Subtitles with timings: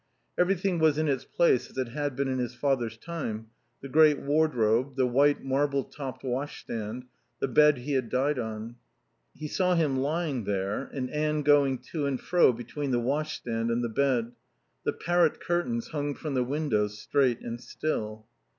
[0.35, 3.51] Everything was in its place as it had been in his father's time,
[3.83, 7.03] the great wardrobe, the white marble topped washstand,
[7.39, 8.77] the bed he had died on.
[9.35, 13.83] He saw him lying there and Anne going to and fro between the washstand and
[13.83, 14.31] the bed.
[14.85, 18.25] The parrot curtains hung from the windows, straight and still.